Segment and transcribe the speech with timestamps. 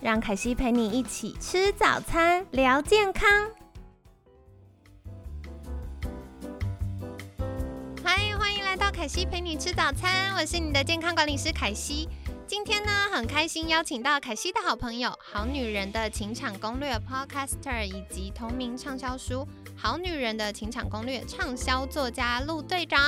[0.00, 3.28] 让凯西陪你一起吃早餐，聊健康。
[8.04, 12.08] 嗨，欢迎来到凯西陪你吃早餐，我是你的健康管理师凯西。
[12.46, 19.46] 今天呢，很开心邀请到凯西的好朋友，好女人的情场攻略 Podcaster，以及同名畅销书
[19.80, 22.98] 《好女人的情场攻略》畅销作家陆队长。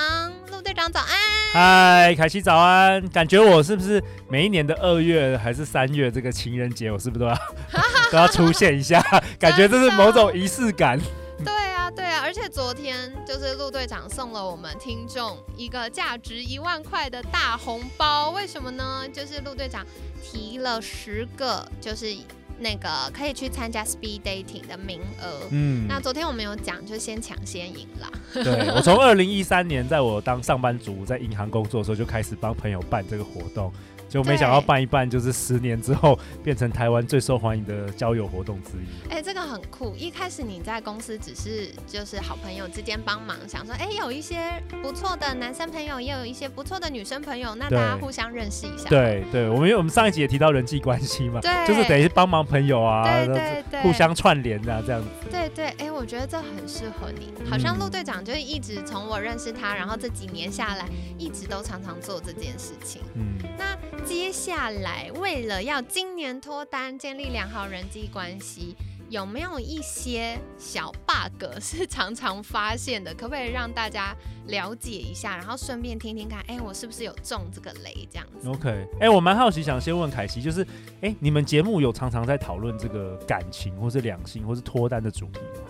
[0.53, 1.09] 陆队长早安！
[1.53, 3.07] 嗨，凯西早安！
[3.09, 7.37] 感觉我是不是每一年的二月还是三月这个情人节，我是不是都要
[8.13, 9.03] 都要出现一下？
[9.37, 10.97] 感觉这是某种仪式感。
[11.45, 19.03] 对啊，对啊，而且昨天就是陆队长送了我们听众一个价值一万块的大红包，为什么呢？
[19.13, 19.85] 就是陆队长
[20.23, 22.15] 提了十个，就是
[22.61, 25.49] 那个可以去参加 speed dating 的名额。
[25.51, 28.11] 嗯，那昨天我们有讲，就先抢先赢啦。
[28.33, 33.73] 对我从二零一三年在我当上班族在银行工作的时候，就开始帮朋友办这个活动。
[34.11, 39.09] 就没想到办一办，就是十年之后变成台湾最受欢迎的交友活动之一。
[39.09, 39.95] 哎，这个很酷。
[39.97, 48.89] 一开始你在公司只是就是好朋友之间帮忙，想说哎有一些不错的男生朋友，也有一些不错的女生朋友，那大家互相认识一下。
[48.89, 55.09] 对对，我们因为我们上一集也提到人际关系嘛，对，就是等于帮忙朋友啊，对对对，互相串联啊这样子。
[55.31, 57.33] 对对，哎，我觉得这很适合你。
[57.49, 63.01] 好像陆队长就是一直从我认识他，然后这几年下来，一直都常常做这件事情。
[63.15, 65.11] 嗯，那接下来。
[65.17, 68.75] 为了要今年脱单，建立良好人际关系，
[69.09, 73.15] 有没有一些小 bug 是常常发现的？
[73.15, 74.15] 可不可以让大家
[74.47, 78.09] 了解一下，然后顺便听听看，哎，我是不是有中这个雷？
[78.11, 78.49] 这样子。
[78.49, 80.67] OK，哎，我蛮好奇，想先问凯西，就是，
[81.01, 85.70] 哎，你们节目有常常在讨论这个感情，或是两性，或是脱单的主题吗？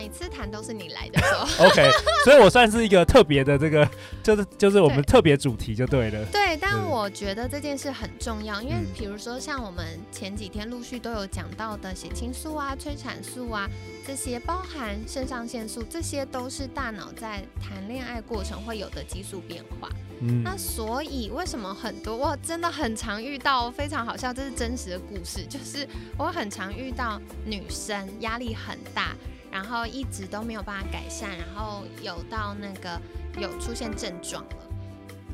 [0.00, 1.46] 每次谈都是你来的时候。
[1.68, 1.90] OK，
[2.24, 3.86] 所以我算是一个特别的这个，
[4.24, 6.24] 就是就是我们特别主题就对了。
[6.32, 13.68] 对，但我觉得这件事很重要，因为比如说像我们前几天陆续都有讲到的血清素啊、催产素啊
[14.06, 19.90] 这些，包含肾上腺素，这些都是大脑在谈恋爱过程会有的激素变化。
[20.22, 29.14] 嗯，那所以为什么很多我真的很常遇到非常好笑，这是真实的故事，就是我很常遇到女生压力很大。
[29.50, 33.00] 然后一直都没有办法改善，然后有到那个
[33.40, 34.56] 有出现症状了。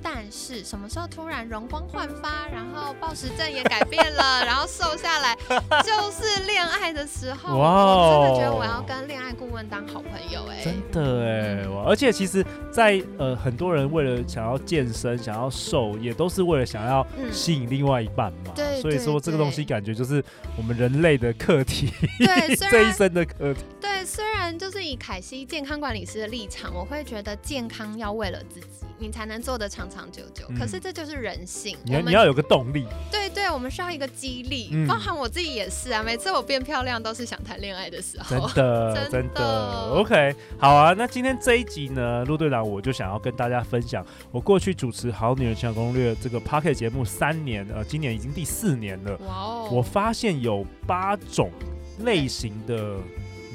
[0.03, 5.35] 但是什么时候突然容光焕发，然后暴食症也改变了，然后瘦下来，
[5.83, 7.59] 就是恋爱的时候。
[7.59, 7.85] 哇！
[7.85, 10.63] 我真的觉得我要跟恋爱顾问当好朋友哎。
[10.63, 11.83] 真的哎，哇！
[11.89, 18.53] 而且其实，在呃很多人为了想要健身、想要瘦，也都是为了想要吸引另外一半嘛。
[18.55, 18.81] 对。
[18.83, 20.23] 所以说这个东西感觉就是
[20.57, 21.91] 我们人类的课题。
[22.19, 23.65] 对， 这一生的课题。
[24.07, 28.67] 对，虽然就是以凯西健康管理师的立场，我会觉得健康要为了自己。
[28.99, 31.77] 你才能做得长长久久，可是这就是人性。
[31.85, 32.87] 你你要有个动力。
[33.13, 36.03] 对对，我们需要一个激励，包含我自己也是啊。
[36.03, 38.49] 每次我变漂亮，都是想谈恋爱的时候。
[38.49, 39.91] 真的 真的。
[39.91, 40.95] OK，好啊。
[40.97, 49.15] 那今天这一集呢，陆队长我就想要跟大家分享，我过去主持《好女人情感攻略》这个 p o c k e t 节目三年，呃，今年已经第四年了。
[49.27, 49.69] 哇哦！
[49.71, 51.51] 我发现有八种
[51.99, 52.97] 类型的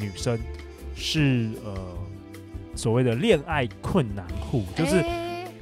[0.02, 0.38] 女生
[0.96, 1.74] 是呃
[2.76, 5.02] 所谓的恋爱困难户，就是。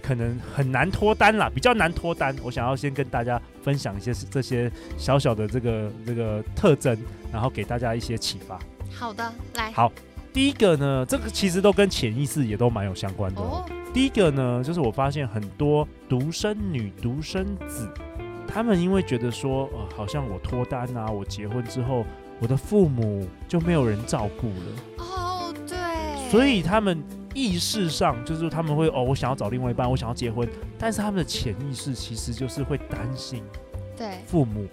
[0.02, 2.36] 可能很难脱单啦，比较难脱单。
[2.42, 6.98] 我想要先跟大家分享一些这些小小的这个这个特征，
[7.32, 8.60] 然后给大家一些启发。
[8.92, 9.72] 好的，来。
[9.72, 9.92] 好，
[10.34, 13.42] 第一个呢，这个其实都跟潜意识也都蛮有相关的。
[13.94, 17.88] 第一个呢，就是我发现很多独生女、独生子，
[18.48, 22.04] 他们因为觉得说，呃，好像我脱单啊，我结婚之后，
[22.40, 24.56] 我的父母就没有人照顾了。
[24.98, 26.30] 哦，对。
[26.30, 27.04] 所以他们。
[27.36, 30.50] 意识上就是他们会哦，我想要找另外一半，我想要结婚，
[30.80, 33.44] 但是他们的潜意识其实就是会担心，
[33.96, 34.68] 对父母，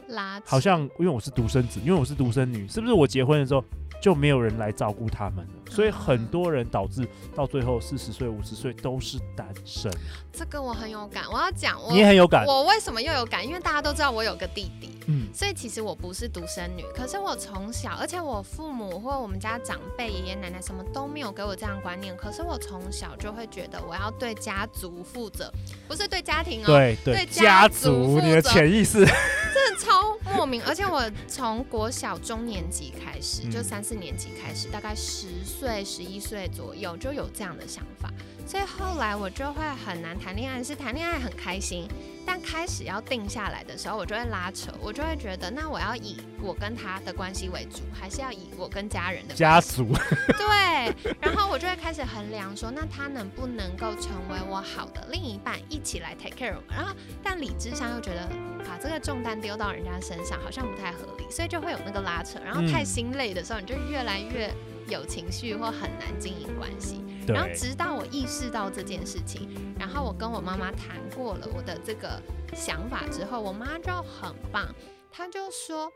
[0.45, 3.63] 好像因为我是独生子，因为我是独生女，是不是我结婚的时候？
[4.01, 9.91] 就没有人来照顾他们了，所以很多人导致到最后四十岁、五十岁都是单身。
[10.33, 12.45] 这个我很有感，我要讲，你也很有感。
[12.47, 13.47] 我为什么又有感？
[13.47, 16.85] 因为大家都知道我有个弟弟，嗯，所以其实我不是独生女。
[16.95, 22.15] 可是我从小，而且我父母或我们家长辈、爷爷奶奶什么都没有给我这样观念。
[22.19, 25.51] 可是我从小就会觉得我要对家族负责，
[25.89, 38.11] 不是对家庭哦，对对家族，你的潜意识， 真的超莫莫名，而且我从国小中年级开始，就嗯三四年级开始，大概十岁、十一岁左右就有这样的想法，
[38.47, 41.89] 所以后来我就会很难谈恋爱，是谈恋爱很开心，
[42.27, 49.93] 但开始要定下来的时候，我就会拉扯，我就会觉得，那我要以我跟他的关系为主，还是要以我跟家人的关家系族，
[50.37, 56.63] 对，然后我就会开始衡量说，那他能不能够成为我好的另一半，一起来 take care 我。
[56.69, 62.39] 然后，但理智上又觉得把这个重担丢到人家身上好像不太合理，所以就会有那个拉扯。
[62.45, 64.53] 然后太嗯心累的时候，你就越来越
[64.89, 67.03] 有情绪或很难经营关系。
[67.27, 69.49] 然后直到我意识到这件事情，
[69.79, 72.21] 然后我跟我妈妈谈过了我的这个
[72.55, 74.67] 想法之后，我妈就很棒，
[75.11, 75.91] 她就说。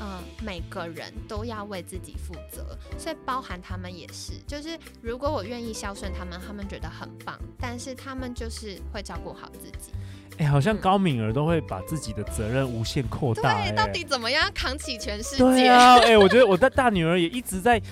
[0.00, 4.34] 嗯，每个人都要为自己负责，所以包含他们也是。
[4.46, 9.92] 就是如果我愿意孝顺他们，他们觉得很棒，但是他们就是会照顾好自己。
[10.38, 15.38] 哎、好像嗯高敏儿都会把自己的责任无限扩大、哎对，到底怎么样扛起全世界？
[15.38, 17.82] 对啊，哎、我觉得我的大女儿也一直在，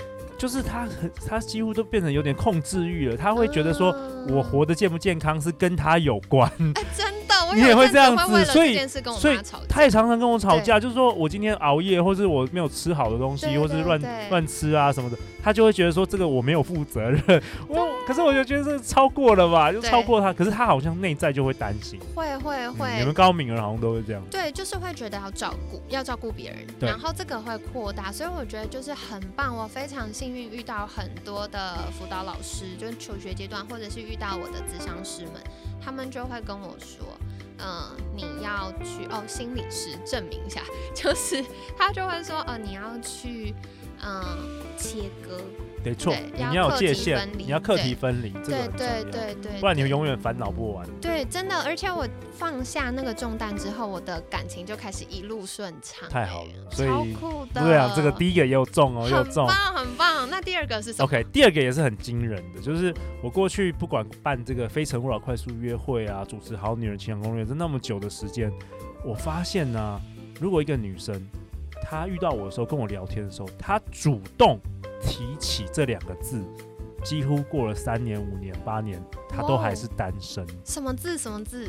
[0.43, 3.17] 就是他很，他几乎都变成有点控制欲了。
[3.17, 6.50] 他会觉得说，嗯我活得健不健康是跟他有关。
[6.75, 7.21] 哎、真的，
[7.52, 9.64] 我你也会这样子所以这件事跟我所以妈吵架。
[9.69, 14.00] 她也常常跟我吵架，就是说我今天熬夜，或是我没有吃好的东西，对或是乱
[14.31, 17.43] 乱吃啊什么的，他就会觉得说这个我没有负责任。
[17.69, 20.32] 我可是我就觉得这超过了吧，就超过他。
[20.32, 22.00] 可是他好像内在就会担心。
[22.14, 24.22] 会会嗯会，你们高敏儿好像都会这样。
[24.31, 29.55] 对，就是会觉得要照顾，要照顾别人，对然后这个会扩大，所以我觉得就是很棒。
[29.56, 35.34] 我非常幸运遇到很多的辅导老师，就是求学阶段，或者是遇到我的咨商师们，
[35.84, 37.06] 他们就会跟我说，
[37.62, 40.62] 嗯、你要去哦，心理师证明一下，
[40.94, 41.44] 就是
[41.76, 43.55] 他就会说，哦，你要去，
[44.02, 44.38] 嗯、
[44.76, 45.40] 切割，
[45.84, 50.87] 没错，你要有界限，你要课题分离，这个对对，对对，不然你对永远烦恼不完。
[51.00, 57.16] 对，真的，而且我放下那个重担之后，我的感情就开始一路顺畅，太好了所以。
[57.54, 59.46] 对啊，这个第一个也有中哦，也有中。
[59.46, 60.31] 很棒，很棒。
[60.31, 68.52] 那第二个是什么 OK，第二个也是很惊人的，就是我过去不管办这个《非诚勿扰》快速约会啊，主持《好女人情感攻略》这那么久的时间，
[69.05, 70.00] 我发现呢、
[70.40, 71.14] 如果一个女生
[71.82, 74.58] 她遇到我的时候跟我聊天的时候，他主动
[75.02, 76.43] 提起这两个字，
[77.05, 81.19] 几乎过了三年、五年、八年，他都还是单身，什么字？
[81.19, 81.69] 什么字？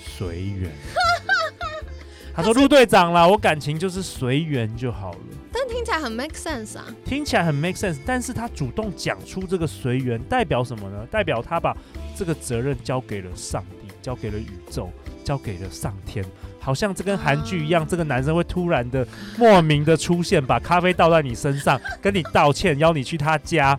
[0.00, 0.70] 随缘。
[2.36, 5.18] 他说：“陆队长啦，我感情就是随缘就好了。”
[5.52, 6.84] 但听起来很 make sense 啊。
[7.04, 11.06] 听起来很 make sense，但是他主动讲出这个随缘，代表什么呢？
[11.12, 11.76] 代表他把
[12.16, 14.90] 这个责任交给了上帝，交给了宇宙，
[15.22, 16.24] 交给了上天。
[16.64, 19.06] 好像这跟韩剧一样，啊这个男生会突然的
[19.36, 23.78] 莫名的出现，把咖啡倒在你身上，跟你道歉，邀你去他家，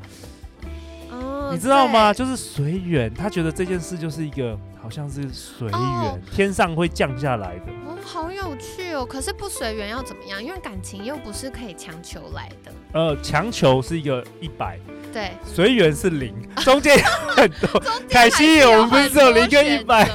[1.10, 2.14] 哦，你知道吗？
[2.14, 7.72] 就是随缘，他觉得这件事就是一个好像是随缘，哦天上会降下来的。
[7.88, 9.04] 哦，好有趣哦。
[9.04, 10.44] 可是不随缘要怎么样？
[10.44, 12.72] 因为感情又不是可以强求来的。
[12.94, 14.80] 呃，强求是一个一百，
[15.16, 17.04] 对，随缘是零，中间有
[17.34, 17.82] 很多。
[18.12, 20.06] 凯西，有我们不是只有零跟一百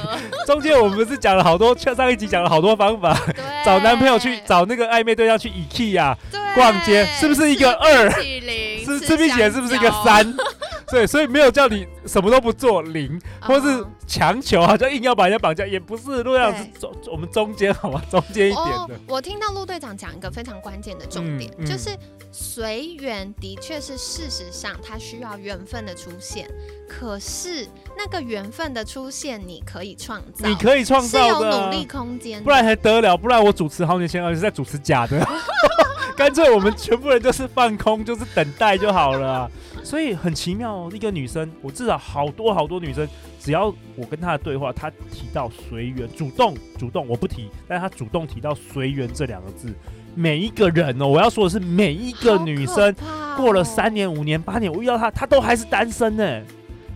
[0.45, 3.19] 中间我们不是讲了好多，像上一集讲了好多方法，
[3.65, 8.11] 找男朋友去找那个暧昧对象去 IKEA 对逛街，是不是一个二？
[8.11, 9.91] 吃冰淇淋，是吃冰淇淋是不是一个？
[10.03, 10.35] 三？
[10.91, 16.23] 对，所以没有叫你什么都不做零，或是嗯强求，好像硬要把人家绑架，也不是。
[16.23, 18.01] 陆阳是中我们中间好吗？
[18.09, 21.89] 中间一点哦的，，我听到陆队长讲一个非常关键的重点，嗯嗯就是
[22.31, 26.49] 随缘的确是事实上它需要缘分的出现，
[26.87, 33.15] 可是那个缘分的出现你可以创造，你可以创造的啊，有努力空间，不然还得了？
[33.17, 35.25] 不然我主持好年前，而且在主持假的，
[36.15, 39.51] 干脆我们全部人就是放空，就是等待就好了啊、
[39.83, 43.07] 所以很奇妙哦，一个女生，我至少好多好多女生，
[43.39, 49.73] 只要我跟她的对话，她提到随缘，主动主动，我不提，但是她主动提到随缘这两个字，
[50.15, 56.23] 每一个人哦，我要说的是每一个女生，怕过了哦三年、五年、八年，我遇到她，她都还是单身呢。
[56.23, 56.43] 哎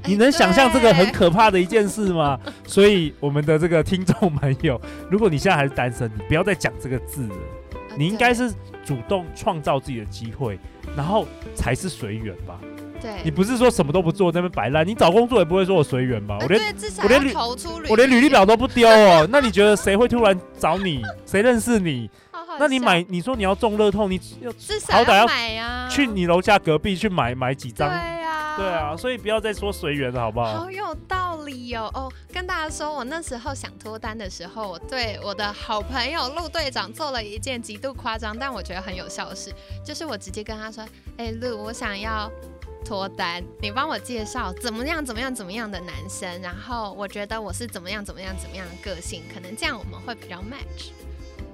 [0.07, 2.39] 你能想象这个很可怕的一件事吗？
[2.67, 7.35] 所以我们的这个听众朋友，如果你现在还是单身，你不要再讲这个字了，
[7.71, 8.53] 呃你应该是
[8.85, 10.59] 主动创造自己的机会，
[10.95, 11.25] 然后
[11.55, 12.59] 才是随缘吧。
[13.05, 16.37] 对，你不是说什么都不做在那边摆烂，你找工作也不会说我随缘吧？
[16.39, 21.03] 呃我连对至少我连投出我连履历表都不丢哦，那你觉得谁会突然找你？
[21.25, 22.09] 谁认识你？
[22.57, 27.89] 那你买，你说你要中乐透，你要至少好歹要买呀，去你楼下隔壁去买买几对张？
[27.89, 30.59] 呀，对啊，所以不要再说随缘了，好不好？
[30.59, 31.91] 好有道理哦！
[31.93, 39.51] 哦，跟大家说，我那时候想脱单的时候，我对我的好朋友陆队长做了一件极度夸张，但我觉得很有效的事，
[39.83, 40.85] 就是我直接跟他说
[41.17, 42.31] ：“哎、陆，我想要
[42.85, 50.91] 脱单，你帮我介绍怎么样怎么样怎么样的男生，然后我觉得我是怎么样怎么样怎么样的个性，可能这样我们会比较 match。”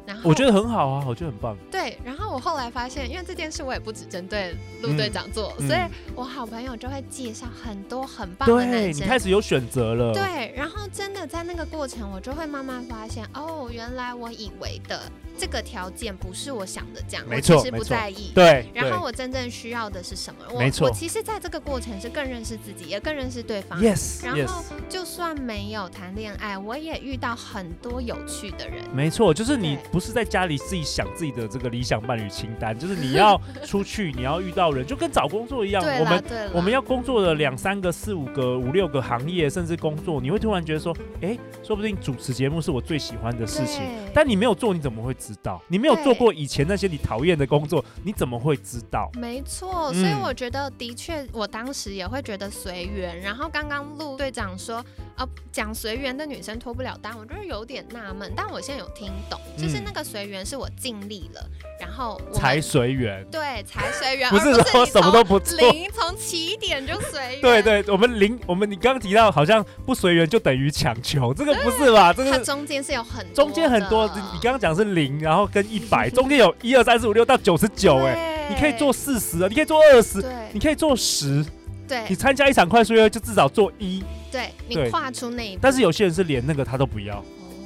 [0.04, 1.56] 然后我觉得很好啊，我觉得很棒。
[1.70, 5.80] 对，然后我后来发现，因为这件事我也不只针对陆队长做，嗯所以
[6.16, 9.06] 我好朋友就会介绍很多很棒的男生。
[9.06, 10.12] 你开始有选择了。
[10.12, 15.00] 对，然后真的在那个过程，我就会慢慢发现，哦，原来我以为的
[15.38, 18.32] 这个条件不是我想的这样，没我其实不在意。
[18.34, 20.46] 对对然后我真正需要的是什么？
[20.54, 23.82] 我没错我其实在这个过程是更认识自己，也更认识对方。
[23.82, 28.84] ，yes 然后就算没有谈恋爱，我也遇到很多有趣的人。
[28.94, 35.82] 没错，就是你不是在家里自己想自己的这个理想伴侣清单，就是你要 出去，你要遇到人，就跟找工作一样。
[35.82, 43.82] 对我们对，我们要工作的两三个、四五个、五六个行业，甚至工作，你会突然觉得说，哎，说不定主持节目是我最喜欢的事情。
[44.14, 45.62] 但你没有做，你怎么会知道？
[45.68, 49.10] 你没有做过以前那些你讨厌的工作，你怎么会知道？
[49.14, 53.20] 没错，所以嗯我觉得的确，我当时也会觉得随缘。
[53.22, 54.84] 然后刚刚陆队长说，
[55.18, 58.32] 呃，讲随缘的女生脱不了单，我就是有点纳闷。
[58.36, 65.58] 但我现在有听懂，就是嗯那个随缘是我尽力了，然后我才随缘，对才随缘，不是说什么都不做。
[65.72, 67.42] 零从起点就随缘。
[67.42, 72.14] 对，对，我们零，我们你刚刚提到好像不随缘就等于强求，这个不是吧？
[72.14, 80.32] 这个它中间是有很多中间很多，你你刚刚讲是零，然后跟一百，中间有一二三四五六到九十九，哎，你可以做四十啊，你可以做二十，对。
[80.54, 81.46] 你可以做十，
[81.88, 82.04] 对。
[82.10, 84.90] 你参加一场快速约就至少做一，对，你对。
[84.90, 87.24] 跨出那一步，但是有些人是连那个他都不要，哦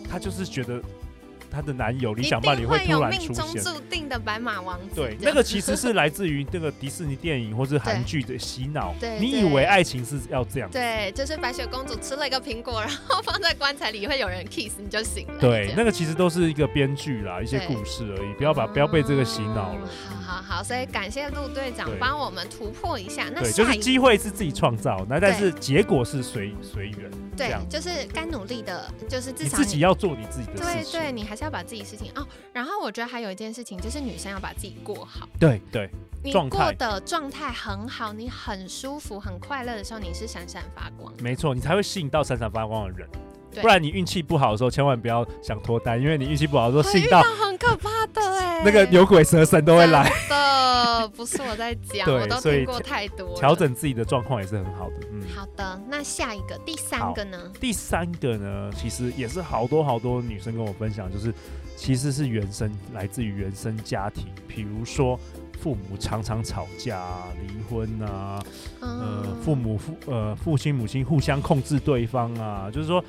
[0.10, 0.80] 他就是觉得
[1.50, 3.56] 他的男友理想伴侣会突然出现命。
[3.56, 4.96] 中注定的白马王子。
[4.96, 9.20] 对，那个其实是来自于那个迪士尼电影或是韩剧的洗脑对。
[9.20, 10.70] 你以为爱情是要这样？
[10.72, 15.40] 对，就是白雪公主吃了一个苹果，然后放在棺材里，会有人 kiss 你就醒了。
[15.40, 19.90] 对，那个其实都是一个编剧啦，一些故事而已，不要把不要被这个洗脑了。
[20.12, 23.26] 嗯好好好，所以感谢陆队长帮我们突破一下。
[23.32, 31.00] 那对，就是机会是自己创造，那但是结果是随随缘，对，就是该努力的，就是至少自己要做你自己的事情。
[31.00, 32.26] 对，你还是要把自己事情哦。
[32.54, 35.28] 然后我觉得还有一件事情，就是女生要把自己过好。
[35.40, 35.90] 对对
[36.24, 41.14] 你状态过的状态很好，你很舒服、很快乐的时候，你是闪闪发光。
[41.22, 43.08] 没错，你才会吸引到闪闪发光的人。
[43.52, 50.12] 对不然你运气不好的时候，千万不要想脱单，因为你运气不好的时候，吸引到很可怕的哎，那个牛鬼蛇神都会来。
[50.30, 53.36] 的，不是我在讲， 我都听过太多。
[53.38, 55.08] 调整自己的状况也是很好的。
[55.12, 57.38] 嗯，好的，那下一个第三个呢？
[57.60, 61.34] 第三个呢，其实也是好多好多女生跟我分享，就是
[61.76, 65.20] 其实是原生来自于原生家庭，比如说
[65.60, 68.44] 父母常常吵架、啊、离婚啊，
[68.80, 73.04] 呃，嗯父母父呃父亲母亲互相控制对方啊，就是说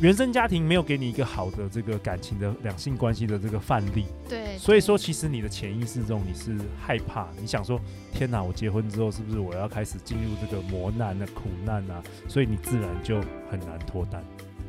[0.00, 7.80] 原生家庭没有给你一个好的这个感情的两性关系的这个范例，对，所以说其实你的潜意识中你是害怕，你想说
[8.12, 14.24] 天哪，我结婚之后是不是我要开始进入这个磨难啊、苦难啊，所以你自然就很难脱单。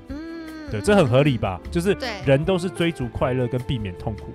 [0.10, 1.38] 嗯对，这很合理？
[1.38, 1.60] 吧？
[1.70, 4.34] 就是对人都是追逐快乐跟避免痛苦。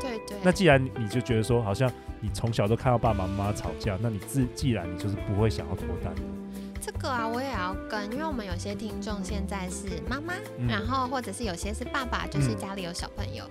[0.00, 0.36] 对对。
[0.42, 1.90] 那既然你就觉得说，好像
[2.20, 6.12] 你从小都看到爸爸妈妈吵架，那你自既然你就是不会想要脱单。
[6.80, 13.44] 这个啊，我也要跟，因为我们有些听众现在是妈妈，嗯然后或者是有些是爸爸，就是嗯家里有小朋友。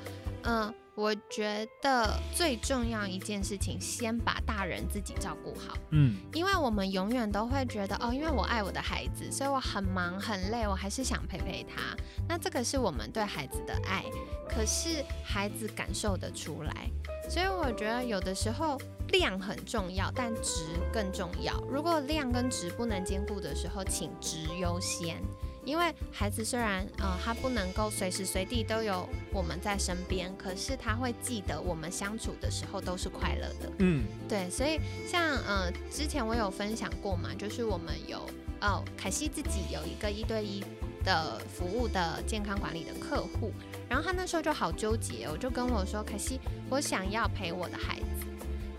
[0.44, 5.78] 嗯、我觉得最重要一件事情，先把大人自己照顾好。
[5.92, 11.96] 嗯，因为我们永远都会觉得哦，因为我爱我的孩子，所以我很忙很累，我还是想陪陪他。
[12.28, 14.04] 那这个是我们对孩子的爱，
[14.50, 16.90] 可是孩子感受得出来。
[17.30, 18.76] 所以我觉得有的时候
[19.10, 21.54] 量很重要，但值更重要。
[21.70, 25.22] 如果量跟值不能兼顾的时候，请值优先。
[25.68, 33.72] 因为孩子虽然呃他不能够随时随地都有我们在身边，可是他会记得我们相处的时候都是快乐的。
[33.80, 38.26] 嗯，对，所以像呃，之前我有分享过嘛，就是我们有
[38.62, 40.64] 哦，凯西自己有一个一对一
[41.04, 43.52] 的服务的健康管理的客户，
[43.90, 48.26] 然后他那时候就好纠结哦，我就跟我说，凯西，我想要陪我的孩子，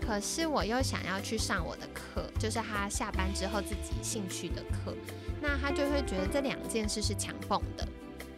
[0.01, 4.95] 可是我又想要去上我的课，就是他下班之后自己兴趣的课，
[5.41, 7.87] 那他就会觉得这两件事是强蹦的。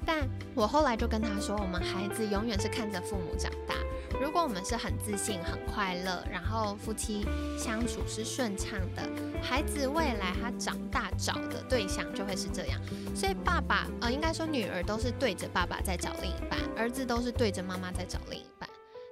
[0.03, 3.75] 但我后来就跟他说，我们孩子永远是看着父母长大。
[4.20, 7.25] 如果我们是很自信、很快乐，然后夫妻
[7.58, 9.08] 相处是顺畅的，
[9.43, 12.81] 孩子未来他长大找的对象就会是这样。
[13.15, 18.50] 所以爸爸，呃，应该说女儿都是对着爸爸在找另一半，儿子都是对着妈妈在找另一。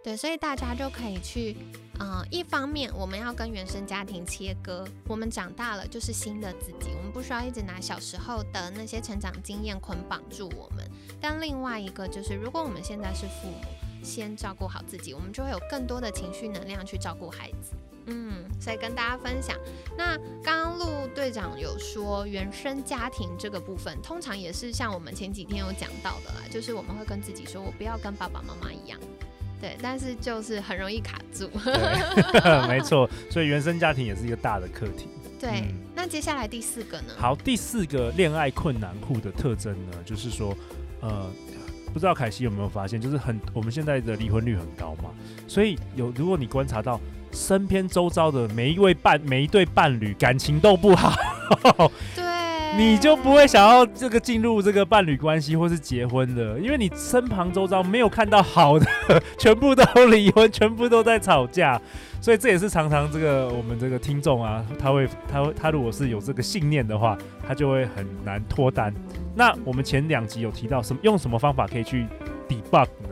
[0.09, 1.55] 对，所以大家就可以去，
[1.99, 10.83] 呃，一方面我们要跟原生家庭切割，我们长大了就是新的自己，我们不需要一直拿小时候的那些成长经验捆绑住我们。
[11.21, 17.73] 但另外一个就是，如果我们现在是父母，先照顾好自己，我们就会有更多的情绪能量去照顾孩子。
[18.07, 19.55] 嗯，所以跟大家分享。
[19.95, 28.99] 那刚刚陆队长有说原生家庭这个部分，通常也是像我们前几天有讲到的啦，就是我们会跟自己说，我不要跟爸爸妈妈一样。
[29.59, 31.49] 对，但是就是很容易卡住。
[32.67, 35.07] 没错， 所以原生家庭也是一个大的课题。
[35.39, 35.63] 对，
[35.95, 37.13] 那接下来第四个呢？
[37.17, 40.55] 好，第四个恋爱困难户的特征呢，就是说，
[41.01, 41.29] 呃，
[41.93, 45.11] 不知道凯西有没有发现，就是很我们现在的离婚率很高嘛，
[45.47, 46.99] 所以有如果你观察到
[47.31, 51.13] 身边周遭的每一位伴每一对伴侣感情都不好，
[52.15, 52.28] 对。
[52.79, 58.85] 你就不会想要这个进入这个伴侣关系或是结婚的，因为你身旁周遭没有看到好的，
[59.37, 61.77] 全部都离婚，全部都在吵架，
[62.21, 68.93] 所以这也是常常这个我们这个听众啊，他会他会他如果是有这个信念的话，他就会很难脱单。
[69.35, 72.07] 那我们前两集有提到什么用什么方法可以去
[72.47, 73.09] debug 呢？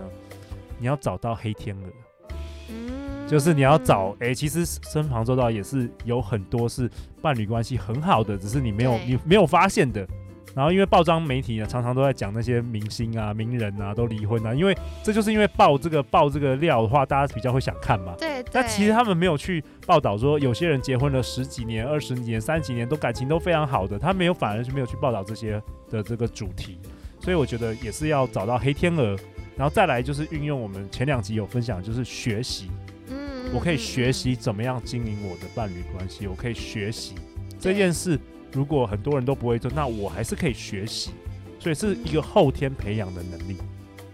[0.80, 2.97] 你要找到黑天鹅。
[3.28, 6.90] 就是你要找哎，其实身旁周到也是有很多是
[7.22, 10.08] 伴侣关系很好的，只是你没有你没有发现的。
[10.56, 18.16] 然后因为报章媒体呢，常常都在讲那些明星啊、名人啊都离婚啊，因为这就是因为报这个报这个料的话，大家比较会想看嘛。
[18.18, 18.44] 对。
[18.52, 26.80] 但其实他们没有去报道说，有些人结婚了十几年、二十年、三十几年都感情都非常好的，他没有反而是没有去报道这些的这个主题。
[27.20, 29.16] 所以我觉得也是要找到黑天鹅，
[29.56, 32.72] 然后再来就是运用我们前两集有分享，就是学习。
[33.54, 37.16] 我可以学习怎么样经营我的伴侣关系，我可以学习
[37.60, 38.20] 这件事。
[38.52, 41.12] 如果很多人都不会做，那我还是可以学习，
[41.60, 43.58] 所以是一个后天培养的能力。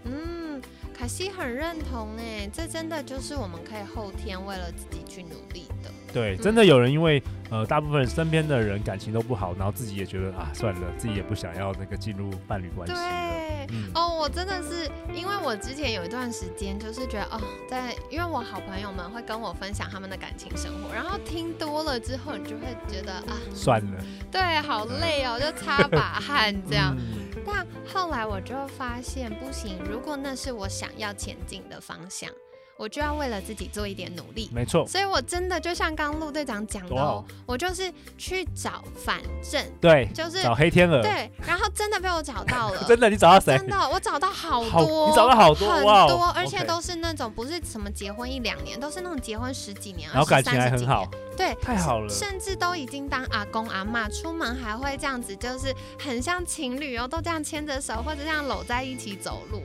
[0.04, 0.60] 嗯，
[0.92, 5.90] 凯西很认同哎，这真的就是我们可以后天为了自己去努力的。
[6.14, 12.94] 对，真的有人因为呃，大部分身边的人感情都不好，然后自己也觉得啊，算了，自己也不想要那个进入伴侣关系。
[12.94, 26.96] 对，哦，我真的是因为我之前有一段时间就是觉得哦，在因为我好朋友们会跟我分享他们的感情生活，然后听多了之后，你就会觉得啊，算了，对，好累哦，就擦把汗这样。
[27.44, 32.30] 但后来我就发现不行，如果那是我想要前进的方向。
[32.76, 34.86] 我就要为了自己做一点努力，没错。
[34.86, 41.30] 所以我真的就像刚陆队长讲的，我就是去找反正对，就是找黑天鹅，对。
[41.46, 43.56] 然后真的被我找到了， 真的，你找到谁？
[43.56, 59.62] 真的，我找到好多，你找到好多，很多，而且都是那种不是什么结婚一两年，都是那种结婚十几年，然后感情还很好，对，太好了，甚至都已经当阿公阿妈，出门还会这样子，就是很像情侣哦，都这样牵着手或者这样搂在一起走路。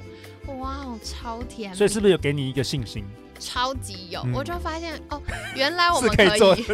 [0.57, 1.73] 哇哦，超甜！
[1.75, 3.05] 所以是不是有给你一个信心？
[3.39, 5.21] 超级有，我就发现哦，
[5.55, 6.65] 原来我们可以做，对，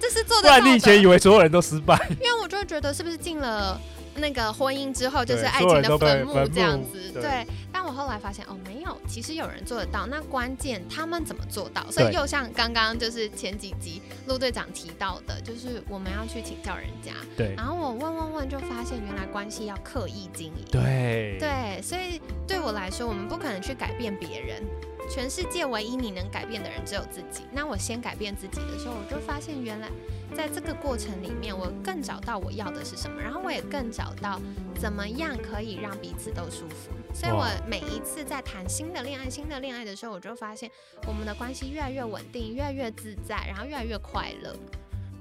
[0.00, 0.42] 这是做的。
[0.46, 1.98] 不然你以前以为所有人都失败？
[2.20, 3.80] 因为我就觉得是不是进了
[4.16, 7.12] 那个婚姻之后就是爱情的坟墓这样子？
[7.14, 7.46] 对。
[7.71, 10.06] 但我后来发现哦，没有，其实有人做得到。
[10.06, 11.84] 那关键他们怎么做到？
[11.90, 17.12] 所以又像刚刚就是前几集陆队长提到的，就是我们要去请教人家。
[17.36, 17.54] 对。
[17.54, 20.64] 然后我问问问，就发现原来关系要刻意经营。
[20.70, 21.36] 对。
[21.38, 24.62] 对，所以对我来说，我们不可能去改变别人。
[25.10, 27.44] 全世界唯一你能改变的人只有自己。
[27.52, 29.88] 那我先改变自己的时候，我就发现原来
[30.34, 34.40] 在这个过程里面，我更找到我要的是什么，然后我也更找到
[34.80, 36.90] 怎么样可以让彼此都舒服。
[37.14, 40.70] 所以我每一次在谈新的恋爱、新的恋爱的时候，我就发现
[41.06, 44.56] 我们的关系越来越稳定，越来越自在，然后越来越快乐。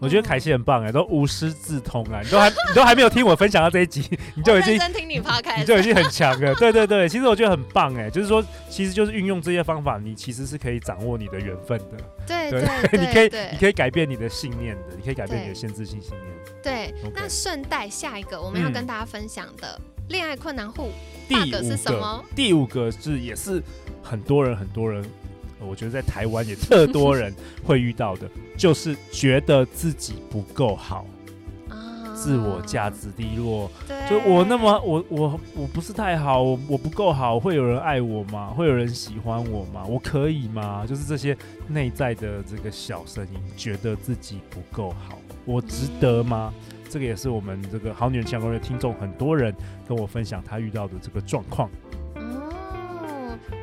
[0.02, 2.22] 我觉得凯西很棒哎，都无师自通啊！
[2.24, 6.56] 你都还你都还没有听我分享到这一集，你就已经听你趴开，你就已经很强了。
[6.56, 11.98] 对对对，其实我觉得很棒哎，就是说，其实就是运用这些方法，你其实是可以掌握你的缘分的。
[12.26, 12.62] 对对，
[13.00, 16.32] 你可以你可以改变你的信念的，你可以改变你的限制性信念。
[16.64, 20.90] 对，那顺带下一个我们要跟大家分享的恋爱困难户
[21.28, 22.26] 第五个是什么？
[22.36, 23.62] 第五个是也是
[24.02, 25.06] 很多人很多人。
[25.68, 31.06] 我觉得在台湾也特多人 会遇到的，就是觉得自己不够好
[31.70, 33.70] 啊，自我价值低落。
[34.10, 38.48] 就我那么我我我不是太好，我我不够好，会有人爱我吗？
[38.48, 39.86] 会有人喜欢我吗？
[39.88, 40.86] 我可以吗？
[40.88, 46.54] 就是这些内在的这个小声音，觉得自己不够好，我值得吗？
[46.90, 49.56] 这个也是我们这个好女人相关的听众，很多人
[49.88, 51.70] 跟我分享他遇到的这个状况。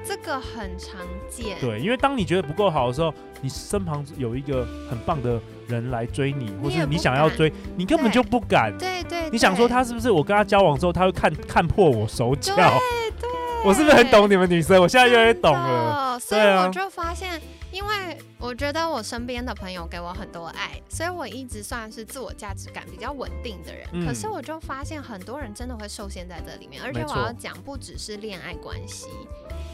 [0.09, 8.73] 这个很常见，对，因为当你觉得不够好的时候，你身旁有一个很棒的人来追你，或是你想要追，你根本就不敢。
[8.79, 12.55] 对对，你想说他是不是我跟他交往之后，他会看看破我手脚？
[12.57, 13.31] 对对，
[13.67, 14.81] 我是不是很懂你们女生？
[14.81, 16.19] 我现在越来越懂了。
[16.19, 17.39] 所以我就发现，
[17.71, 24.07] 因为我觉得我身边的朋友给我很多爱，所以我一直算是自我价值感比较稳定的人。
[24.07, 29.07] 可是我就发现很多人真的会受限在这里面，而且我要讲，不只是恋爱关系。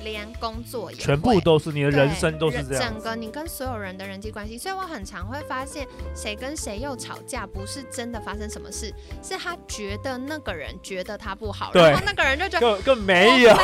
[0.03, 13.63] 连工作也全部都是你的人生都是这样，整个你跟所有人的人际关系，所以我很常会发现谁跟谁又吵架，不是真的发生什么事，是他觉得那个人觉得他不好，然后那个人就觉得更更没有没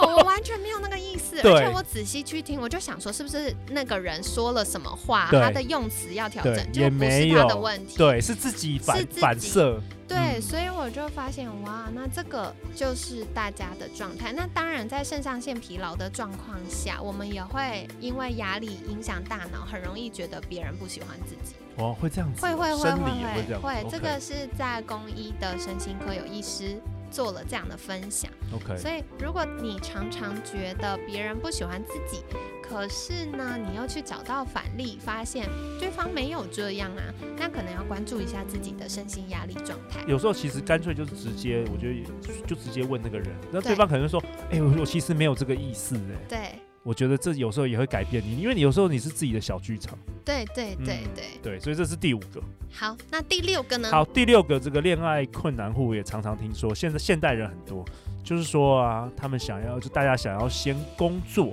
[0.00, 9.80] 有，我完全没有那个意而且我仔细去听，我就想说，是不是那个人说了什么话，他的用词要调整，就不是他的问题，对，是自己反反射。
[10.06, 14.32] 对，所以我就发现，哇，那这个就是大家的状态。
[14.32, 21.54] 那当然，在肾上腺疲劳的状况下，我们也会因为压力影响大脑，很容易觉得别人不喜欢自己。
[21.76, 22.42] 哦，会这样子？
[22.42, 23.86] 会会会会会会。
[23.90, 26.80] 这个是在公医的身心科有医师。
[27.10, 28.76] 做了这样的分享，OK。
[28.76, 32.22] 所以如果你常常觉得别人不喜欢自己，
[32.62, 37.02] 可是呢，你又去找到反例，发现对方没有这样啊，
[37.38, 40.04] 那可能要关注一下自己的身心压力状态。
[40.06, 42.04] 有时候其实干脆就是直接，我觉得
[42.46, 46.38] 就直接问那个人，那对方可能说，哎，我我其实没有这个意思，哎，对。
[46.82, 49.98] 我觉得这有时候也会改变你，因为你有时候你是自己的小剧场。
[50.22, 52.42] 对对对对对，所以这是第五个。
[52.70, 53.88] 好，那第六个呢？
[53.90, 57.82] 好，第六个这个恋爱困难户也常常听说，现在现代人很多，
[58.24, 61.52] 就是说啊，他们想要就大家想要先工作，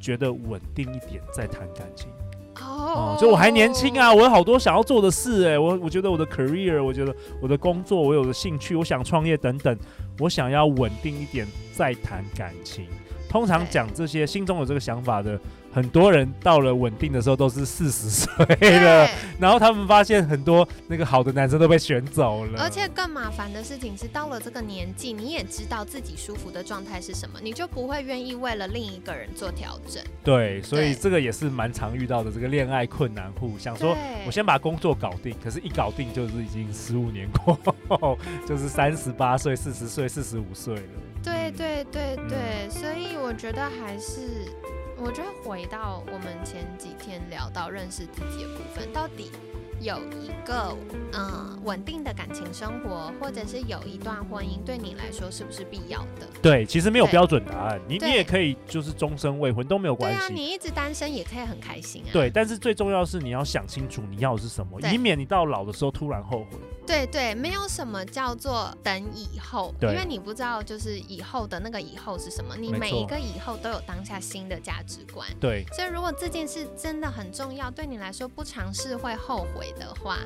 [0.00, 2.08] 觉得稳定一点再谈感情。
[2.60, 9.76] 哦，就我还年轻啊，我有好多想要做的事哎，我我觉得我的 career，我觉得我的工作，我有的兴趣，我想创业等等，
[10.20, 12.86] 我想要稳定一点再谈感情。
[13.28, 15.38] 通常讲这些，心中有这个想法的。
[15.74, 19.10] 很多人到了稳定的时候都是四十岁了，
[19.40, 22.62] 然后他们发现很多那个好的男生都被选走了。
[22.62, 30.00] 而且更麻烦的事情是，到了这个年纪，你也知道自己舒服的状态是什么，你就不会愿意为了另一个人做调整。
[30.22, 37.58] 对，所以这个也是蛮常遇到的这个恋爱困难户，想说我先把工作搞定，可是一搞定就是已经十五年过
[37.88, 40.82] 后，就是三十八岁、四十岁、四十五岁了。
[41.24, 44.52] 对对对对，所以我觉得还是。
[44.96, 49.30] 我觉得回到我们前几天聊到认识自己的部分，到底。
[49.80, 50.74] 有一个
[51.12, 56.26] 嗯稳定的感情生活，或者是有一段婚姻，对你来说是不是必要的？
[56.40, 60.18] 对，其实没有标准答案，你你也可以就是终身未婚都没有关系。
[60.18, 62.12] 对啊，你一直单身也可以很开心啊。
[62.12, 66.58] 对，但是最重要是你要想清楚你要的是什么，以免你到老的时候突然后悔。
[66.86, 75.28] 对对，没有什么叫做等以后，因为你不知道就是以后的那个以后是什么，你每一个以后都有当下新的价值观。
[75.38, 79.64] 对，所以如果这件事真的很重要，对你来说不尝试会后悔。
[79.74, 80.18] 的话，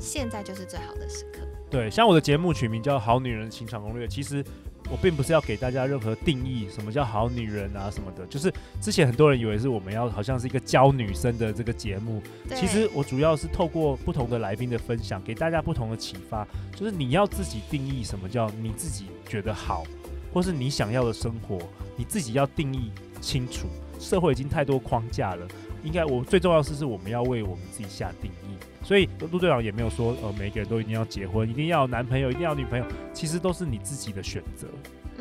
[0.00, 1.38] 现在就是最好的时刻。
[1.70, 4.44] 对，像我的节目取名叫《好女人情场攻略》，其实
[4.90, 8.26] 我并不是要给大家任何定义，什么叫好女人啊什么的。
[8.26, 12.22] 就是之前很多人以为是我们要好像是一个教女生的这个节目，
[12.54, 16.46] 其实我主要是透过不同的来宾的分享，给大家不同的启发。
[16.74, 19.84] 就是你要自己定义什么叫你自己觉得好，
[20.32, 21.58] 或是你想要的生活，
[21.96, 23.68] 你自己要定义清楚。
[23.98, 25.46] 社会已经太多框架了。
[25.82, 28.56] 应该我最重要的是，是我们要为我们自己下定义。
[28.88, 34.66] 所以陆队长也没有说，呃，每个人都一定要结婚，一定要有男朋友，一定要女朋友，其实都是你自己的选择。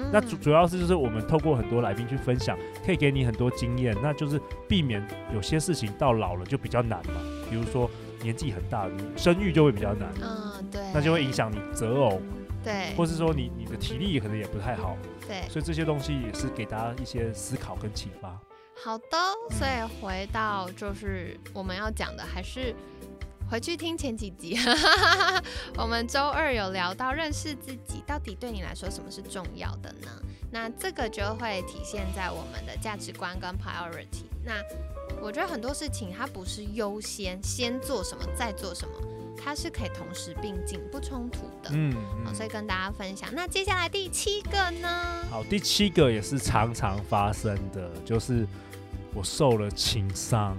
[0.09, 7.15] 那主主要是就是我们透过很多来宾去分享，可以给你很多经验，那就是避免有些事情到老了就比较难嘛。
[7.49, 10.07] 比如说年纪很大，你生育就会比较难。
[10.21, 10.81] 嗯，对。
[10.93, 12.21] 那就会影响你择偶。
[12.63, 12.95] 对。
[12.95, 14.95] 或是说你你的体力可能也不太好。
[15.27, 15.41] 对。
[15.49, 18.39] 所以这些东西也是给大家一些思考跟启发。
[18.81, 19.17] 好的，
[19.49, 22.73] 所以回到就是我们要讲的，还是
[23.49, 24.57] 回去听前几集。
[25.77, 30.09] 我们周二有聊到认识自己，到底对你来说什么是重要的呢？
[30.51, 34.25] 那这个就会体现在我们的价值观跟 priority。
[34.43, 34.53] 那
[35.21, 38.93] 我觉得很多事情它不是优先先做什么再做什么，
[39.37, 41.69] 它是可以同时并进不冲突的。
[41.71, 43.29] 嗯，好，所以跟大家分享。
[43.33, 45.25] 那接下来第七个呢？
[45.29, 48.45] 好，第七个也是常常发生的，就是。
[49.15, 50.55] 我受了情伤，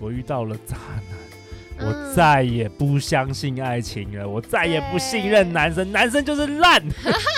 [0.00, 1.16] 我遇到了渣男，
[1.78, 6.82] 我再也不相信爱情了，我再也不信任男生，男生就是烂，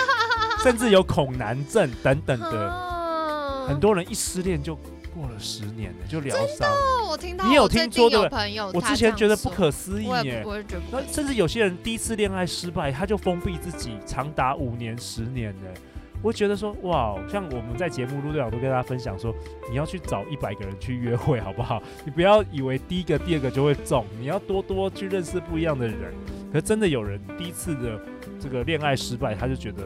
[0.63, 3.67] 甚至有恐男症等等的。
[3.69, 4.75] 很多人一失恋就
[5.15, 6.71] 过了十年了，就疗伤。
[7.09, 10.45] 我听到你有听说的朋友，我之前觉得不可思议耶。
[10.91, 15.81] 那甚至有些人第一次恋爱失败，他就封闭自己，长达五年、十年的。
[16.23, 19.35] 我觉得说哇，像我们在节目陆队长都跟大家分享说，
[19.71, 21.83] 你要去找一百个人去约会，好不好？
[22.05, 26.13] 你不要以为第一个、第二个就会中，你要多多去认识不一样的人。
[26.53, 28.01] 可真的有人第一次的
[28.41, 29.83] 这个恋爱失败，他就觉得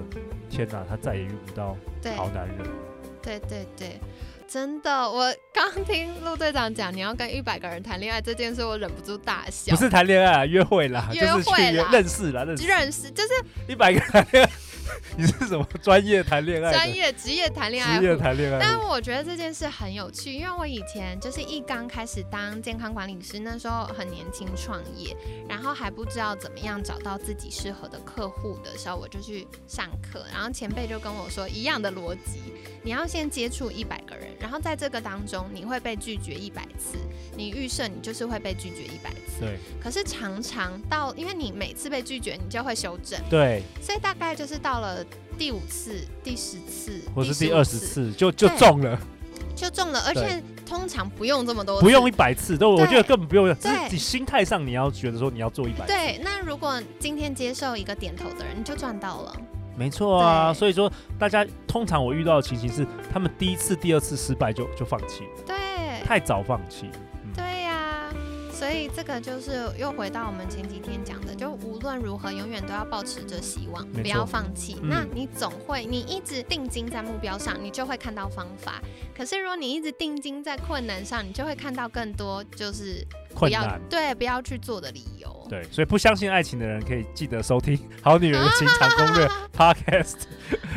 [0.49, 1.77] 天哪，他再也遇不到
[2.17, 2.59] 好男人。
[3.21, 4.01] 对对对，
[4.49, 9.75] 真的，我刚听陆队长讲你要跟一百个人谈恋爱这件事，我忍不住大笑。
[9.75, 13.29] 不是谈恋爱，啊约会啦，约会啦，认识啦，认识，认识就是
[13.69, 14.01] 一百个
[14.33, 14.49] 人。
[15.17, 16.73] 你是什么专业谈恋爱？
[16.73, 18.59] 专业职业谈恋爱，职业谈恋爱。
[18.61, 25.17] 但我觉得这件事很有趣，因为我以前就是一刚开始当健康管理师，那时候很年轻创业，
[25.49, 32.41] 然后还不知道怎么样找到自己适合的客户的时候，我就去上课，然后前辈就跟我说一样的逻辑，
[32.83, 34.29] 你要先接触一百个人。
[34.41, 36.99] 然后在这个当中你会被拒绝一百次，
[37.37, 39.41] 你预设你就是会被拒绝一百次。
[39.41, 39.59] 对。
[39.81, 43.21] 可是常常到，因为你每次被拒绝，你就会修正。
[43.31, 43.63] 对。
[43.81, 45.05] 所以大概就是到了
[45.39, 48.99] 第五次、第十次，或是第二十次，就就中了。
[49.55, 53.55] 就中了，而且通常不用这么多，不用一百次，都我觉得根本不用。
[53.57, 55.87] 对，你心态上你要觉得说你要做一百。
[55.87, 59.37] 对，那如果今天接受一个点头的人，你就赚到了。
[59.77, 65.57] 没错啊，所以说大家通常我遇到的情形是，他们第一次、第二次失败就就放弃，对，
[66.05, 66.91] 太早放弃。
[67.35, 68.13] 对呀，
[68.53, 74.77] 所以这个就是又回到我们前几天讲的，就无论如何，永远都要保持着希望，不要放弃。
[74.81, 78.81] 那你总会，你一直定睛在目标上，你就会看到方法。
[79.13, 85.45] 可是如果你一直定睛在困难上，你就会看到更多就是困难，对，不要去做的理由。
[85.51, 90.19] 对，所以不相信爱情的人可以记得收听《好女人的情场攻略》 Podcast。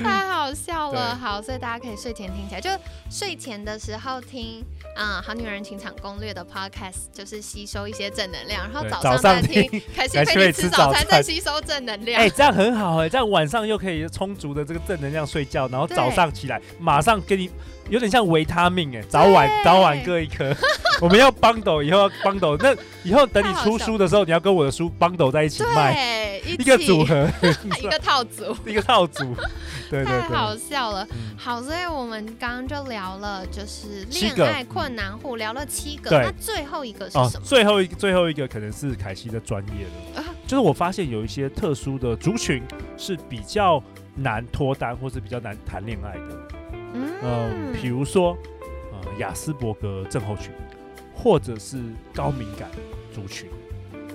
[0.04, 2.72] 太好笑了，好，所以大家可以睡前听起来，就
[3.12, 12.22] 睡前的时候听，嗯，《好女人情场攻略》的 Podcast，就是吸收一些正能量，然后早上再听， 开心可以吃早餐再吸收正能量。
[12.22, 17.50] 哎，这样很好哎，这样晚上又可以充足的这个正能量睡觉，然后早上起来马上给你。
[17.90, 20.56] 有点像维他命哎，早晚早晚各一颗。
[21.02, 22.56] 我们要帮斗，以后要帮斗。
[22.58, 27.30] 那以后等你出书的时候，你要跟我的书帮斗在一起卖， 一个组合，
[27.82, 29.36] 一个套组，一个套组。
[29.90, 31.06] 对对对，太好笑了。
[31.38, 36.10] 好，所以我们刚刚就聊了，就是恋爱困难户，聊了七个。
[36.12, 37.42] 那最后一个是什么？
[37.44, 40.24] 最后一最后一个可能是凯西的专业了。
[40.48, 42.64] 就是我发现有一些特殊的族群
[42.98, 43.84] 是比较
[44.16, 46.55] 难脱单，或是比较难谈恋爱的。
[47.22, 48.38] 嗯，比如说，
[48.92, 50.52] 呃，雅斯伯格症候群，
[51.14, 51.82] 或者是
[52.14, 52.70] 高敏感
[53.14, 53.50] 族群。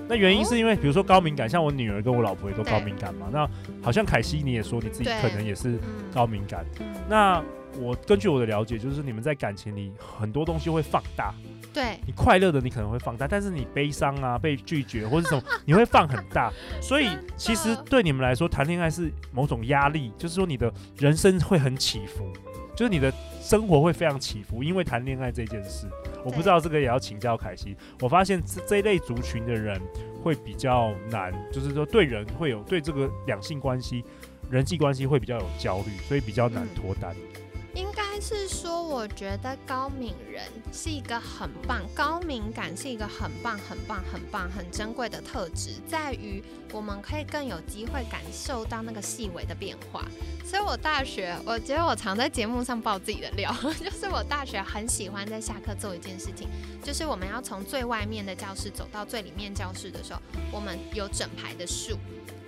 [0.09, 3.29] 那原因是因为，比如说高敏感，像我女儿跟我老婆也都高敏感嘛。
[3.33, 3.49] 那
[3.81, 5.79] 好像凯西你也说你自己可能也是
[6.13, 6.67] 高敏感。
[7.09, 7.41] 那
[7.79, 11.33] 我根据我的了解，就是你们在感情里很多东西会放大。
[11.73, 16.53] 对，你快乐的你可能会放大，但是你悲伤啊、被拒绝或者什么， 你会放很大。
[16.83, 22.27] 所以其实对你们来说，谈恋爱是某种压力，就是说你的人生会很起伏。
[22.75, 25.87] 就是你的生活会非常起伏，因为谈恋爱这件事，
[26.25, 27.77] 我不知道这个也要请教凯西。
[28.01, 29.81] 我发现这这一类族群的人
[30.23, 34.05] 会比较难，就是说对人会有对这个两性关系、
[34.51, 37.15] 人际关系会比较有焦虑，所以比较难脱单。
[37.75, 50.05] 应该是说，我觉得高敏人是一个很棒，高敏感是一个很棒、很棒、很棒、很珍贵的特质，在于我们可以更有机会感受到那个细微的变化。
[50.45, 56.49] 所以我大学，我觉得我常在节目上爆自己的料， 就是我大学很喜欢在下课做一件事情，
[56.83, 60.21] 就是我们要从最外面的教室走到最里面教室的时候，
[60.53, 61.97] 我们有整排的树。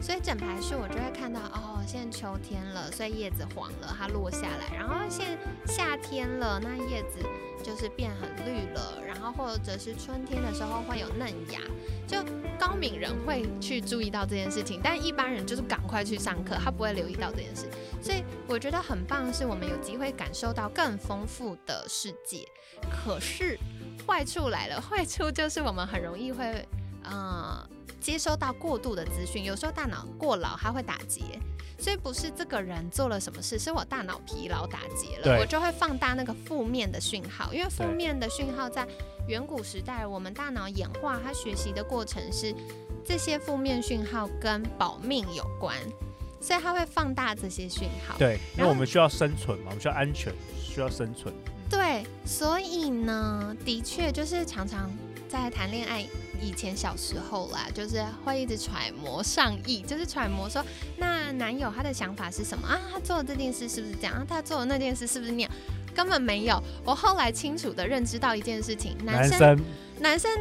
[0.02, 4.76] 所以整排树我就会看到哦，现在秋天了，所以叶子黄了，它落下来。
[4.76, 7.20] 然后现夏天了，那叶子
[7.62, 9.00] 就是变很绿了。
[9.06, 11.60] 然后或者是春天的时候会有嫩芽。
[12.04, 12.18] 就
[12.58, 17.68] 高敏人会去注意到这件事情，但一般人就是赶快去上课，他不会留意到这件事。
[18.02, 22.44] 所以我觉得很棒，是我们有机会感受到更丰富的世界。
[22.90, 23.56] 可是
[24.04, 26.66] 坏处来了，坏处就是我们很容易会，
[27.04, 27.64] 嗯。
[28.02, 31.22] 接收到过度的资讯，有时候大脑过劳，它会打结。
[31.78, 37.52] 所以不是这个人做了什么事，是我大脑疲劳打结了，我就会放大那个负面的讯号。
[37.52, 38.86] 因为负面的讯号在
[39.26, 42.54] 远古时代，我们大脑演化它学习的过程是
[43.04, 45.76] 这些负面讯号跟保命有关，
[46.40, 48.16] 所以它会放大这些讯号。
[48.16, 51.34] 对，因为我们需要生存嘛，我们需要安全，需要生存。
[51.72, 54.90] 对，所以呢，的确就是常常
[55.26, 56.06] 在谈恋爱。
[56.38, 60.62] 以前小时候啦，就是会一直揣摩上意，就是揣摩说，
[60.98, 62.78] 那男友他的想法是什么啊？
[62.92, 64.26] 他做的这件事是不是这样啊？
[64.28, 65.50] 他做的那件事是不是那样？
[65.94, 66.60] 根本没有。
[66.84, 69.56] 我后来清楚的认知到一件事情，男生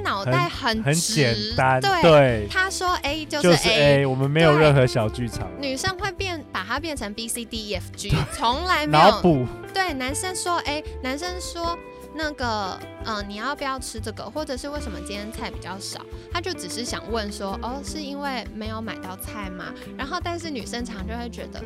[0.04, 5.47] 脑袋很很简单，对，他说 A 就是 A，我们没有任何小剧场。
[5.60, 9.21] 女生会变，把它变成 B C D E F G，从来没有。
[9.21, 9.45] 补。
[9.74, 11.78] 对，男生说 A，男生说。
[12.13, 14.30] 那个，嗯，你要不要吃这个？
[14.30, 16.06] 或者是为什么今天菜比较少？
[16.30, 19.74] 他就只是想问说，哦，是因为没有买到菜吗？
[19.97, 21.63] 然后，但是女生常就会觉得。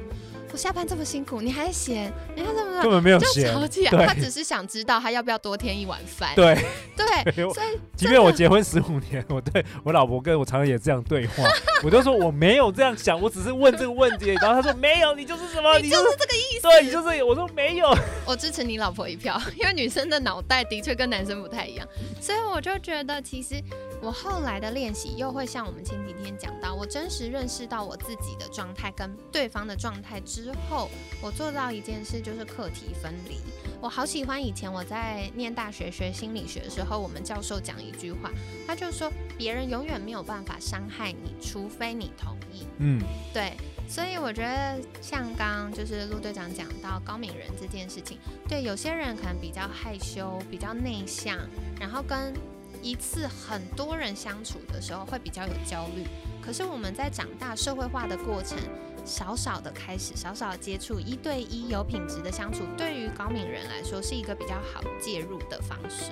[0.55, 2.09] 我下班这么辛苦，你还嫌？
[2.33, 4.05] 你看怎么根本没有嫌，就吵起来。
[4.05, 6.33] 他只是想知道他要不要多添一碗饭。
[6.33, 6.57] 对
[6.95, 11.43] 对，所以即便我结婚十五年，我对我老婆跟我常常也这样对话，
[11.83, 14.29] 我就说我没有这样想，我只是问这个问题。
[14.35, 15.77] 然后他说没有，你就是什么？
[15.79, 16.61] 你就是这个意思。
[16.61, 17.93] 对，你就是我说没有。
[18.25, 21.85] 我支持你老婆一票，因为女生的脑袋的确跟男生不太一样，
[22.21, 23.61] 所以我就觉得其实
[24.01, 30.89] 我后来的练习又会像我们前几天讲到，我真实认识到我自己的状态跟对方的状态之后，
[31.21, 33.39] 我做到一件事就是课题分离。
[33.81, 38.31] 我好喜欢以前我在念大学学心理学的时候，我们教授讲一句话，
[38.65, 42.65] 他就说别人永远没有办法伤害你，除非你同意。
[42.79, 43.01] 嗯，
[43.33, 43.53] 对。
[43.87, 48.17] 所以我觉得像刚刚就是陆队长讲到高敏人这件事情，
[48.49, 51.37] 对有些人可能比较害羞、比较内向，
[51.79, 52.33] 然后跟
[52.81, 56.03] 一次很多人相处的时候会比较有焦虑。
[56.41, 58.57] 可是我们在长大社会化的过程，
[59.05, 66.11] 少少的开始，少少的接触，一对一有品质的相处，对于高敏人来说是一个比较好介入的方式。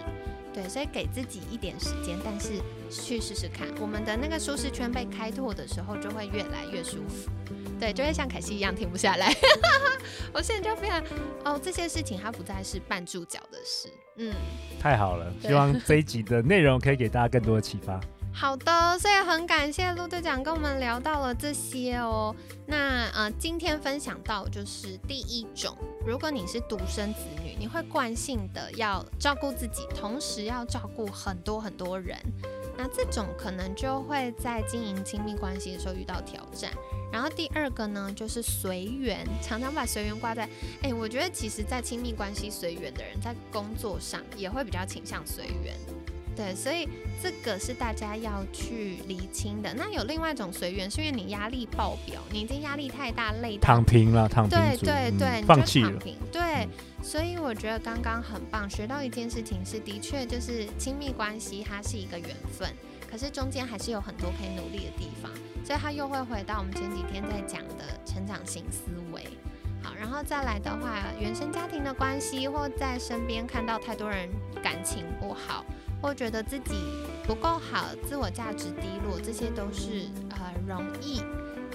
[0.53, 7.27] 对，所以给自己一点时间，但是去试试看，我们的那个舒适圈被开拓的时候，就会越来越舒服。
[7.79, 9.34] 对，就会像凯西一样停不下来。
[10.32, 11.03] 我现在就非常
[11.43, 13.89] 哦，这些事情它不再是绊住脚的事。
[14.17, 14.32] 嗯，
[14.79, 17.99] 太好了，希望这一集的内容可以给大家更多的启发。
[18.36, 22.36] 好的，所以很感谢陆队长跟我们聊到了这些哦。
[22.65, 32.17] 那呃，今天分享到就是第一种，如果你是独生子女，你会惯性的要照顾自己，同时要照顾很多很多人。
[32.76, 36.72] 那这种可能就会在经营亲密关系的时候遇到挑战。
[37.12, 40.50] 然后第二个呢，就是随缘，常常把随缘挂在，
[40.82, 45.76] 哎，我觉得其实，在亲密关系随缘的人，在工作上也会比较倾向随缘。
[46.36, 46.88] 对，所以
[47.22, 49.74] 这个是大家要去厘清的。
[49.74, 55.91] 那有另外一种随缘，是因为你压力爆表，你已经压力太大，累到躺平了，躺平，对对对，放弃了。
[56.32, 56.67] 对，
[57.02, 62.67] 所以我觉得刚刚很棒，学到一件事情是，的确就是亲密关系它是一个缘分，
[63.10, 65.32] 可是中间还是有很多可以努力的地方。
[65.65, 69.24] 所以它又会回到我们前几天在讲的成长型思维。
[69.82, 74.28] 好，然后再来的话，原生家庭的关系，或在身边看到太多人
[74.62, 75.63] 感情不好。
[76.04, 76.76] 或觉得自己
[77.26, 81.22] 不够好，自我价值低落，这些都是呃容易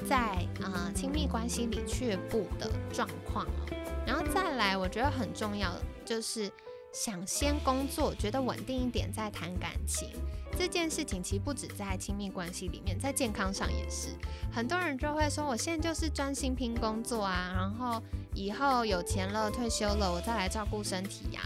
[0.06, 3.74] 在呃亲密关系里却步的状况哦。
[4.06, 5.72] 然后再来，我觉得很重要
[6.04, 6.52] 就是
[6.92, 10.10] 想先工作，觉得稳定一点再谈感情。
[10.58, 14.08] 这件事情其实不止在亲密关系里面，在健康上也是。
[14.52, 18.02] 很多人就会说，我现在就是专心拼工作啊，然后
[18.34, 21.40] 以后有钱了退休了，我再来照顾身体呀。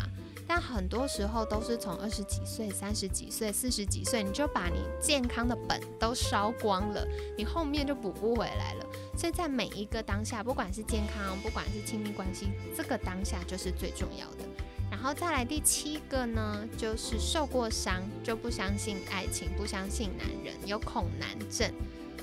[0.55, 8.87] 但很多时候都是从二十几岁、三十几岁、四十几岁，你就把你健康的本都烧光了，你后面就补不回来了。
[9.17, 14.45] 所以在每一个当下，不管是健康，不管是亲密关系，这个当下就是最重要的。
[14.91, 21.73] 然后再来第七个呢，就是受过伤就不相信爱情，不相信男人，有恐男症。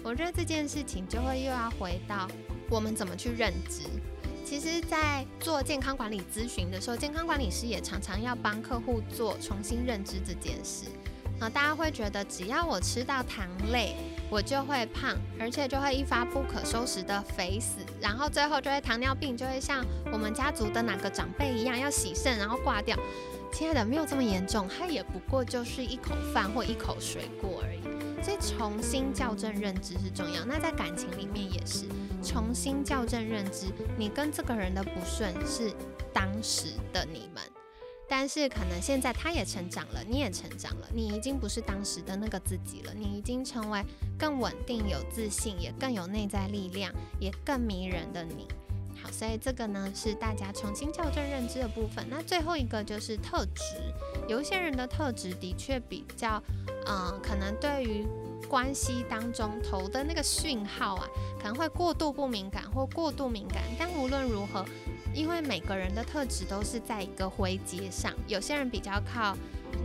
[0.04, 2.28] 我觉得这件事情就会又要回到
[2.70, 3.82] 我们怎么去认知。
[4.50, 10.86] 其实，在做健康管理咨询的时候，健康管理师也常常要帮客户做重新认知这件事。
[11.40, 13.96] 啊，大家会觉得只要我吃到糖类，
[14.28, 22.98] 我就会胖，而且就会一发不可收拾的肥死，然后最后就会糖尿病，就会像我们家族的哪个长辈一样要洗肾，然后挂掉。
[23.54, 27.82] 亲爱的，没有这么严重，它也不过就是一口饭或一口水果而已。
[28.24, 30.44] 所以重新校正认知是重要。
[30.44, 31.86] 那在感情里面也是。
[32.22, 35.74] 重新校正认知，你跟这个人的不顺是
[36.14, 37.44] 当时的你们，
[38.08, 43.84] 但是可能现在他也成长了，你也成长了，你已经不是当时的那个自己了，你已经成为
[44.18, 48.48] 更稳定、有自信，也更有内在力量，也更迷人的你。
[49.02, 52.06] 好，所以这个呢是大家重新校正认知的部分。
[52.10, 53.76] 那最后一个就是特质，
[54.28, 56.44] 有一些人的特质的确比较，
[56.86, 58.06] 嗯，可能对于。
[58.48, 63.64] 关系当中投的那个讯号啊，可能会过度不敏感或过度敏感。
[63.78, 64.66] 但无论如何，
[65.14, 69.36] 因为每个人的特质都是在一个灰阶上，有些人比较靠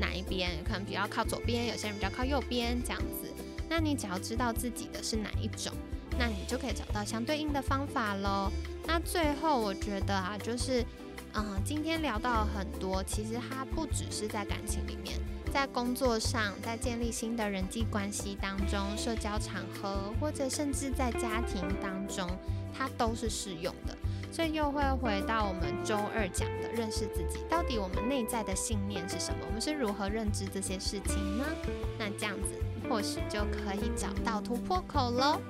[0.00, 3.32] 哪一边，可能比较靠左边，有些人比较靠右边这样子。
[3.68, 5.72] 那你只要知道自己的是哪一种，
[6.18, 8.50] 那你就可以找到相对应的方法喽。
[8.86, 10.84] 那最后我觉得啊，就是，
[11.32, 15.18] 嗯，今天聊到很多，其实它不只是在感情里面。
[15.54, 22.28] 在工作上，在建立新的人际关系当中，社交场合，或者甚至在家庭当中，
[22.76, 23.96] 它都是适用的。
[24.32, 29.46] 所以又会回到我们周二讲的认识自己，到底我们内在的信念是什么？
[29.46, 31.44] 我们是如何认知这些事情呢？
[32.00, 35.40] 那这样子或许就可以找到突破口喽。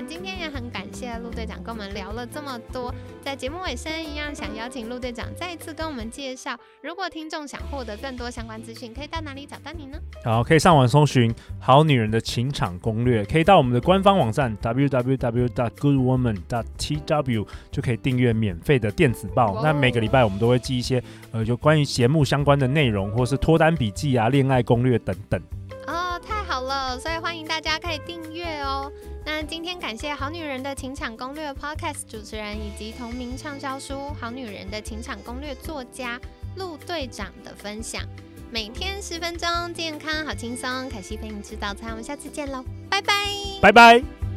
[0.00, 9.98] 那今天也很感谢陆队长跟我们聊了这么多，在节目尾声一样想邀请陆队长再一次跟我们介绍，如果听众想获得更多相关资讯，可以到哪里找到你呢？
[10.24, 19.60] 好，可以上网搜寻《好女人的情场攻略》，可以到我们的官方网站 www.goodwoman.tw 就可以订阅免费的电子报。
[19.64, 25.42] 那每个礼拜我们都会寄一些呃，就关于节目相关的内容，或是脱单笔记啊、恋爱攻略等等。
[25.88, 26.58] 哦，太好。
[26.60, 28.90] 了，所以欢迎大家可以订阅哦。
[29.24, 36.20] 那今天感谢《好女人的情场攻略》Podcast 主持人以及同名畅销书《好女人的情场攻略》作家
[36.56, 38.02] 陆队长的分享。
[38.50, 40.90] 每天十分钟，健康好轻松。
[40.90, 43.14] 凯西陪你吃早餐，我们下次见喽，拜拜，
[43.62, 44.27] 拜拜。